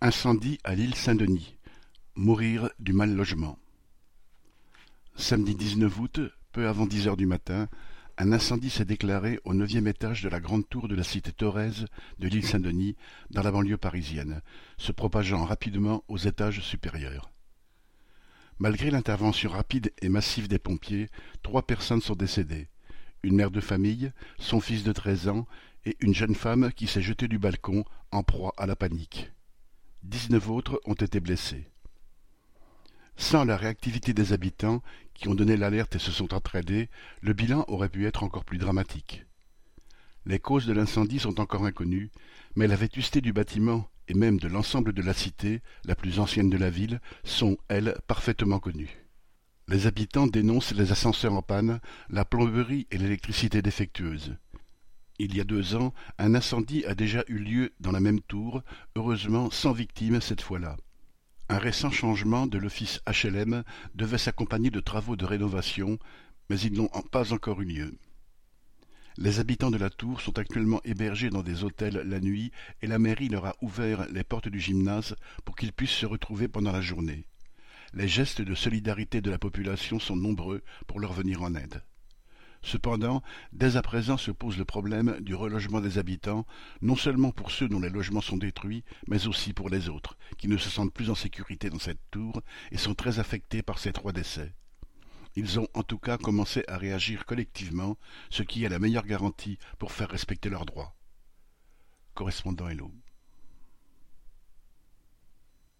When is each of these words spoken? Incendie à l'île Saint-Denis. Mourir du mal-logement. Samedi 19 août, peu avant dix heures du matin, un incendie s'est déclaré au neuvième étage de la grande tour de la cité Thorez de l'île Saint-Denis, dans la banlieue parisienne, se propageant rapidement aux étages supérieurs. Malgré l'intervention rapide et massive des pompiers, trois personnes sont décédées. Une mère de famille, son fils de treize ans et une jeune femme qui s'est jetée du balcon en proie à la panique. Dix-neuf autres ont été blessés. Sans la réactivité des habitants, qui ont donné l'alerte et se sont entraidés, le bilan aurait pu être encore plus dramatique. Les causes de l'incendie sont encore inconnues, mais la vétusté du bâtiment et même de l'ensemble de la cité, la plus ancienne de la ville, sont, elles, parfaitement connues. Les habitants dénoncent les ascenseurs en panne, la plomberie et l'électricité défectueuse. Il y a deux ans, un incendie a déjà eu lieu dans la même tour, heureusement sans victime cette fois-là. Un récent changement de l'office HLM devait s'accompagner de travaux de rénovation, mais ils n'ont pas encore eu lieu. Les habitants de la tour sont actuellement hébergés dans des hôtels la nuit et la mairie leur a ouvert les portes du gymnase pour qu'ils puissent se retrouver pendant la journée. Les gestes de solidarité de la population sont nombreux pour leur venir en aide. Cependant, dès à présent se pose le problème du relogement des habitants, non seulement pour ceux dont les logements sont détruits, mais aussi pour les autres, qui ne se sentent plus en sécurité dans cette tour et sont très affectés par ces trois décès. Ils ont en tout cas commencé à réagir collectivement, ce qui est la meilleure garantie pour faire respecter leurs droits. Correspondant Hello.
Incendie 0.00 0.60
à 0.62 0.76
l'île 0.76 0.94
Saint-Denis. 0.94 1.56
Mourir 2.14 2.70
du 2.78 2.92
mal-logement. 2.92 3.58
Samedi 5.16 5.56
19 5.56 5.98
août, 5.98 6.20
peu 6.52 6.68
avant 6.68 6.86
dix 6.86 7.08
heures 7.08 7.16
du 7.16 7.26
matin, 7.26 7.66
un 8.16 8.30
incendie 8.30 8.70
s'est 8.70 8.84
déclaré 8.84 9.40
au 9.42 9.54
neuvième 9.54 9.88
étage 9.88 10.22
de 10.22 10.28
la 10.28 10.38
grande 10.38 10.68
tour 10.68 10.86
de 10.86 10.94
la 10.94 11.02
cité 11.02 11.32
Thorez 11.32 11.84
de 12.20 12.28
l'île 12.28 12.46
Saint-Denis, 12.46 12.94
dans 13.30 13.42
la 13.42 13.50
banlieue 13.50 13.76
parisienne, 13.76 14.40
se 14.76 14.92
propageant 14.92 15.44
rapidement 15.44 16.04
aux 16.06 16.16
étages 16.18 16.60
supérieurs. 16.60 17.32
Malgré 18.60 18.92
l'intervention 18.92 19.50
rapide 19.50 19.92
et 20.00 20.08
massive 20.08 20.46
des 20.46 20.60
pompiers, 20.60 21.08
trois 21.42 21.66
personnes 21.66 22.02
sont 22.02 22.14
décédées. 22.14 22.68
Une 23.24 23.34
mère 23.34 23.50
de 23.50 23.60
famille, 23.60 24.12
son 24.38 24.60
fils 24.60 24.84
de 24.84 24.92
treize 24.92 25.26
ans 25.26 25.48
et 25.84 25.96
une 25.98 26.14
jeune 26.14 26.36
femme 26.36 26.70
qui 26.72 26.86
s'est 26.86 27.02
jetée 27.02 27.26
du 27.26 27.40
balcon 27.40 27.84
en 28.12 28.22
proie 28.22 28.54
à 28.58 28.66
la 28.66 28.76
panique. 28.76 29.32
Dix-neuf 30.02 30.48
autres 30.48 30.80
ont 30.84 30.94
été 30.94 31.20
blessés. 31.20 31.68
Sans 33.16 33.44
la 33.44 33.56
réactivité 33.56 34.14
des 34.14 34.32
habitants, 34.32 34.82
qui 35.14 35.28
ont 35.28 35.34
donné 35.34 35.56
l'alerte 35.56 35.96
et 35.96 35.98
se 35.98 36.12
sont 36.12 36.32
entraidés, 36.34 36.88
le 37.20 37.32
bilan 37.32 37.64
aurait 37.66 37.88
pu 37.88 38.06
être 38.06 38.22
encore 38.22 38.44
plus 38.44 38.58
dramatique. 38.58 39.26
Les 40.24 40.38
causes 40.38 40.66
de 40.66 40.72
l'incendie 40.72 41.18
sont 41.18 41.40
encore 41.40 41.64
inconnues, 41.64 42.10
mais 42.54 42.68
la 42.68 42.76
vétusté 42.76 43.20
du 43.20 43.32
bâtiment 43.32 43.88
et 44.06 44.14
même 44.14 44.38
de 44.38 44.48
l'ensemble 44.48 44.92
de 44.92 45.02
la 45.02 45.14
cité, 45.14 45.62
la 45.84 45.94
plus 45.94 46.20
ancienne 46.20 46.48
de 46.48 46.56
la 46.56 46.70
ville, 46.70 47.00
sont, 47.24 47.58
elles, 47.68 47.96
parfaitement 48.06 48.58
connues. 48.58 49.04
Les 49.66 49.86
habitants 49.86 50.26
dénoncent 50.26 50.74
les 50.74 50.92
ascenseurs 50.92 51.34
en 51.34 51.42
panne, 51.42 51.80
la 52.08 52.24
plomberie 52.24 52.86
et 52.90 52.98
l'électricité 52.98 53.60
défectueuse. 53.60 54.36
Il 55.20 55.36
y 55.36 55.40
a 55.40 55.44
deux 55.44 55.74
ans, 55.74 55.92
un 56.18 56.36
incendie 56.36 56.84
a 56.84 56.94
déjà 56.94 57.24
eu 57.26 57.38
lieu 57.38 57.72
dans 57.80 57.90
la 57.90 57.98
même 57.98 58.20
tour, 58.20 58.62
heureusement 58.94 59.50
sans 59.50 59.72
victime 59.72 60.20
cette 60.20 60.42
fois-là. 60.42 60.76
Un 61.48 61.58
récent 61.58 61.90
changement 61.90 62.46
de 62.46 62.56
l'office 62.56 63.00
HLM 63.06 63.64
devait 63.94 64.18
s'accompagner 64.18 64.70
de 64.70 64.80
travaux 64.80 65.16
de 65.16 65.24
rénovation, 65.24 65.98
mais 66.48 66.60
ils 66.60 66.72
n'ont 66.72 66.90
pas 67.10 67.32
encore 67.32 67.60
eu 67.62 67.64
lieu. 67.64 67.98
Les 69.16 69.40
habitants 69.40 69.72
de 69.72 69.78
la 69.78 69.90
tour 69.90 70.20
sont 70.20 70.38
actuellement 70.38 70.80
hébergés 70.84 71.30
dans 71.30 71.42
des 71.42 71.64
hôtels 71.64 72.02
la 72.06 72.20
nuit 72.20 72.52
et 72.82 72.86
la 72.86 73.00
mairie 73.00 73.28
leur 73.28 73.46
a 73.46 73.56
ouvert 73.60 74.06
les 74.12 74.22
portes 74.22 74.48
du 74.48 74.60
gymnase 74.60 75.16
pour 75.44 75.56
qu'ils 75.56 75.72
puissent 75.72 75.90
se 75.90 76.06
retrouver 76.06 76.46
pendant 76.46 76.70
la 76.70 76.80
journée. 76.80 77.24
Les 77.92 78.06
gestes 78.06 78.42
de 78.42 78.54
solidarité 78.54 79.20
de 79.20 79.30
la 79.32 79.38
population 79.38 79.98
sont 79.98 80.14
nombreux 80.14 80.62
pour 80.86 81.00
leur 81.00 81.12
venir 81.12 81.42
en 81.42 81.56
aide. 81.56 81.82
Cependant, 82.62 83.22
dès 83.52 83.76
à 83.76 83.82
présent 83.82 84.16
se 84.16 84.30
pose 84.30 84.58
le 84.58 84.64
problème 84.64 85.16
du 85.20 85.34
relogement 85.34 85.80
des 85.80 85.98
habitants, 85.98 86.46
non 86.82 86.96
seulement 86.96 87.30
pour 87.30 87.50
ceux 87.50 87.68
dont 87.68 87.80
les 87.80 87.90
logements 87.90 88.20
sont 88.20 88.36
détruits, 88.36 88.84
mais 89.06 89.26
aussi 89.26 89.52
pour 89.52 89.70
les 89.70 89.88
autres, 89.88 90.16
qui 90.38 90.48
ne 90.48 90.56
se 90.56 90.68
sentent 90.68 90.92
plus 90.92 91.10
en 91.10 91.14
sécurité 91.14 91.70
dans 91.70 91.78
cette 91.78 92.00
tour 92.10 92.42
et 92.72 92.78
sont 92.78 92.94
très 92.94 93.18
affectés 93.20 93.62
par 93.62 93.78
ces 93.78 93.92
trois 93.92 94.12
décès. 94.12 94.54
Ils 95.36 95.60
ont 95.60 95.68
en 95.74 95.82
tout 95.82 95.98
cas 95.98 96.18
commencé 96.18 96.64
à 96.66 96.76
réagir 96.76 97.24
collectivement, 97.24 97.96
ce 98.30 98.42
qui 98.42 98.64
est 98.64 98.68
la 98.68 98.80
meilleure 98.80 99.06
garantie 99.06 99.58
pour 99.78 99.92
faire 99.92 100.10
respecter 100.10 100.48
leurs 100.48 100.66
droits. 100.66 100.96
Correspondant 102.14 102.68
Hello. 102.68 102.92